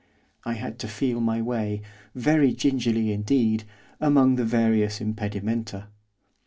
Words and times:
I 0.45 0.53
had 0.53 0.79
to 0.79 0.87
feel 0.87 1.21
my 1.21 1.43
way, 1.43 1.83
very 2.15 2.55
gingerly 2.55 3.11
indeed, 3.13 3.65
among 3.99 4.33
the 4.35 4.43
various 4.45 4.99
impedimenta. 4.99 5.89